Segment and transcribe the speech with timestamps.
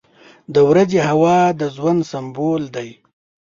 [0.53, 2.89] •د ورځې هوا د ژوند سمبول دی.